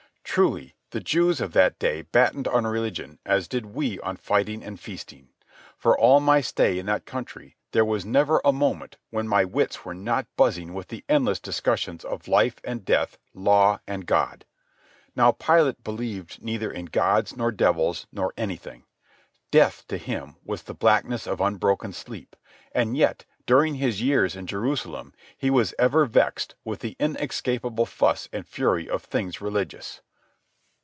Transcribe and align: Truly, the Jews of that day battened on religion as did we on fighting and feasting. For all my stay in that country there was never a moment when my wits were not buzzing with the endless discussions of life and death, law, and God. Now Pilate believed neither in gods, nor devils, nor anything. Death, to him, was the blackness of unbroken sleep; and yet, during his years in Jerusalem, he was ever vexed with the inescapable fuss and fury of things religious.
Truly, 0.23 0.77
the 0.91 1.01
Jews 1.01 1.41
of 1.41 1.51
that 1.51 1.77
day 1.77 2.03
battened 2.03 2.47
on 2.47 2.65
religion 2.65 3.19
as 3.25 3.49
did 3.49 3.65
we 3.75 3.99
on 3.99 4.15
fighting 4.15 4.63
and 4.63 4.79
feasting. 4.79 5.27
For 5.77 5.97
all 5.99 6.21
my 6.21 6.39
stay 6.39 6.79
in 6.79 6.85
that 6.85 7.05
country 7.05 7.57
there 7.73 7.83
was 7.83 8.05
never 8.05 8.39
a 8.45 8.53
moment 8.53 8.95
when 9.09 9.27
my 9.27 9.43
wits 9.43 9.83
were 9.83 9.93
not 9.93 10.27
buzzing 10.37 10.73
with 10.73 10.87
the 10.87 11.03
endless 11.09 11.41
discussions 11.41 12.05
of 12.05 12.29
life 12.29 12.61
and 12.63 12.85
death, 12.85 13.17
law, 13.33 13.81
and 13.85 14.05
God. 14.05 14.45
Now 15.17 15.33
Pilate 15.33 15.83
believed 15.83 16.41
neither 16.41 16.71
in 16.71 16.85
gods, 16.85 17.35
nor 17.35 17.51
devils, 17.51 18.07
nor 18.09 18.33
anything. 18.37 18.85
Death, 19.51 19.85
to 19.89 19.97
him, 19.97 20.37
was 20.45 20.63
the 20.63 20.73
blackness 20.73 21.27
of 21.27 21.41
unbroken 21.41 21.91
sleep; 21.91 22.37
and 22.73 22.95
yet, 22.95 23.25
during 23.45 23.75
his 23.75 24.01
years 24.01 24.37
in 24.37 24.47
Jerusalem, 24.47 25.13
he 25.37 25.49
was 25.49 25.75
ever 25.77 26.05
vexed 26.05 26.55
with 26.63 26.79
the 26.79 26.95
inescapable 27.01 27.85
fuss 27.85 28.29
and 28.31 28.47
fury 28.47 28.87
of 28.89 29.03
things 29.03 29.41
religious. 29.41 29.99